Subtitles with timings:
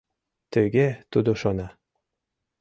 [0.51, 1.67] Тыге тудо шона.